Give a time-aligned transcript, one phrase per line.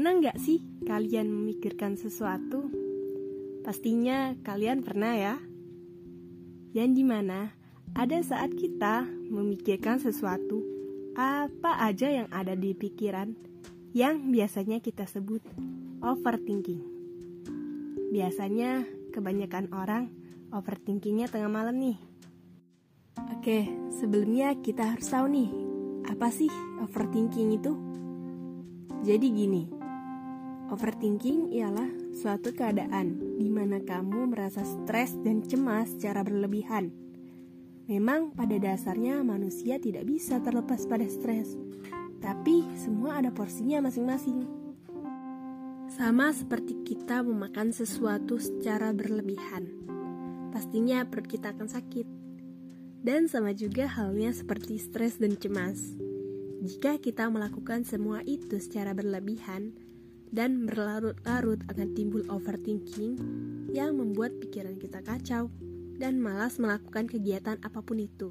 [0.00, 2.72] nggak sih kalian memikirkan sesuatu?
[3.60, 5.36] Pastinya kalian pernah ya.
[6.72, 7.52] Yang di mana
[7.92, 10.64] ada saat kita memikirkan sesuatu,
[11.12, 13.36] apa aja yang ada di pikiran,
[13.92, 15.44] yang biasanya kita sebut
[16.00, 16.80] overthinking.
[18.08, 20.08] Biasanya kebanyakan orang
[20.48, 21.98] overthinkingnya tengah malam nih.
[23.36, 23.68] Oke,
[24.00, 25.50] sebelumnya kita harus tahu nih,
[26.08, 26.48] apa sih
[26.80, 27.76] overthinking itu?
[29.04, 29.79] Jadi gini,
[30.70, 36.94] overthinking ialah suatu keadaan di mana kamu merasa stres dan cemas secara berlebihan.
[37.90, 41.58] Memang pada dasarnya manusia tidak bisa terlepas pada stres,
[42.22, 44.46] tapi semua ada porsinya masing-masing.
[45.90, 49.66] Sama seperti kita memakan sesuatu secara berlebihan,
[50.54, 52.06] pastinya perut kita akan sakit.
[53.02, 55.82] Dan sama juga halnya seperti stres dan cemas.
[56.62, 59.72] Jika kita melakukan semua itu secara berlebihan,
[60.30, 63.18] dan berlarut-larut akan timbul overthinking
[63.74, 65.50] yang membuat pikiran kita kacau
[65.98, 68.30] dan malas melakukan kegiatan apa pun itu.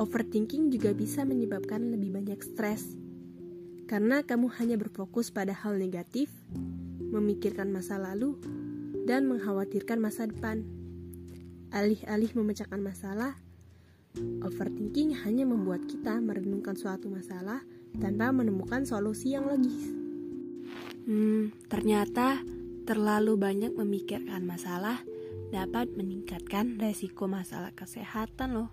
[0.00, 2.96] Overthinking juga bisa menyebabkan lebih banyak stres
[3.86, 6.32] karena kamu hanya berfokus pada hal negatif,
[6.98, 8.40] memikirkan masa lalu,
[9.04, 10.64] dan mengkhawatirkan masa depan.
[11.76, 13.36] Alih-alih memecahkan masalah,
[14.42, 17.60] overthinking hanya membuat kita merenungkan suatu masalah
[18.00, 20.01] tanpa menemukan solusi yang logis.
[21.02, 22.38] Hmm, ternyata
[22.86, 25.02] terlalu banyak memikirkan masalah
[25.50, 28.70] dapat meningkatkan resiko masalah kesehatan loh.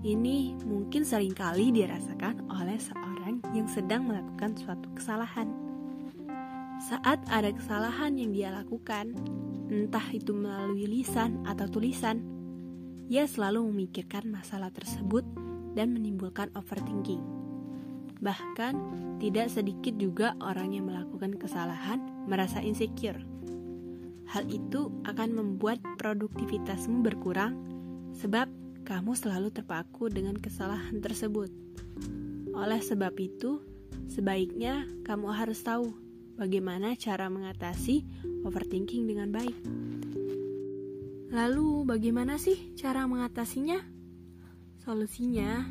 [0.00, 5.52] Ini mungkin sering kali dirasakan oleh seorang yang sedang melakukan suatu kesalahan.
[6.88, 9.12] Saat ada kesalahan yang dia lakukan,
[9.68, 12.24] entah itu melalui lisan atau tulisan,
[13.10, 15.26] ia selalu memikirkan masalah tersebut
[15.76, 17.20] dan menimbulkan overthinking.
[18.18, 18.74] Bahkan,
[19.22, 23.18] tidak sedikit juga orang yang melakukan kesalahan merasa insecure.
[24.28, 27.56] Hal itu akan membuat produktivitasmu berkurang
[28.12, 28.50] sebab
[28.84, 31.48] kamu selalu terpaku dengan kesalahan tersebut.
[32.52, 33.62] Oleh sebab itu,
[34.10, 35.94] sebaiknya kamu harus tahu
[36.34, 38.02] bagaimana cara mengatasi
[38.42, 39.56] overthinking dengan baik.
[41.28, 43.78] Lalu, bagaimana sih cara mengatasinya?
[44.80, 45.68] Solusinya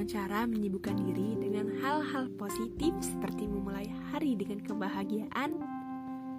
[0.00, 5.52] dengan cara menyibukkan diri dengan hal-hal positif seperti memulai hari dengan kebahagiaan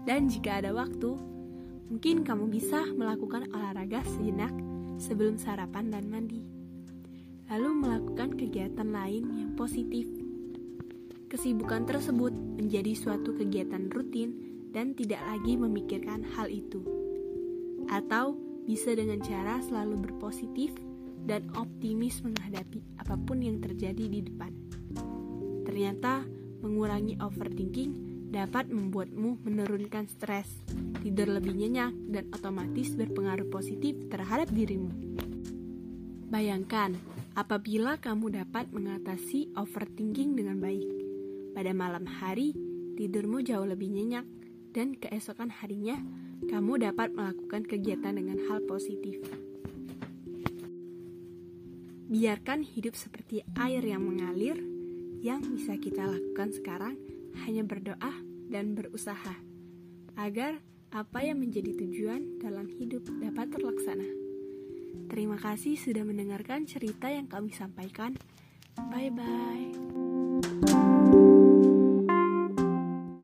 [0.02, 1.14] dan jika ada waktu,
[1.94, 4.50] mungkin kamu bisa melakukan olahraga sejenak
[4.98, 6.42] sebelum sarapan dan mandi.
[7.54, 10.10] Lalu melakukan kegiatan lain yang positif.
[11.30, 14.42] Kesibukan tersebut menjadi suatu kegiatan rutin
[14.74, 16.82] dan tidak lagi memikirkan hal itu.
[17.94, 20.74] Atau bisa dengan cara selalu berpositif
[21.30, 24.56] dan optimis menghadapi apa pun yang terjadi di depan.
[25.68, 26.24] Ternyata,
[26.64, 27.92] mengurangi overthinking
[28.32, 30.48] dapat membuatmu menurunkan stres,
[31.04, 34.88] tidur lebih nyenyak, dan otomatis berpengaruh positif terhadap dirimu.
[36.32, 36.96] Bayangkan,
[37.36, 40.88] apabila kamu dapat mengatasi overthinking dengan baik.
[41.52, 42.56] Pada malam hari,
[42.96, 44.24] tidurmu jauh lebih nyenyak,
[44.72, 46.00] dan keesokan harinya,
[46.48, 49.20] kamu dapat melakukan kegiatan dengan hal positif.
[52.12, 54.60] Biarkan hidup seperti air yang mengalir,
[55.24, 57.00] yang bisa kita lakukan sekarang
[57.48, 58.12] hanya berdoa
[58.52, 59.40] dan berusaha
[60.20, 60.60] agar
[60.92, 64.04] apa yang menjadi tujuan dalam hidup dapat terlaksana.
[65.08, 68.20] Terima kasih sudah mendengarkan cerita yang kami sampaikan.
[68.92, 69.72] Bye bye.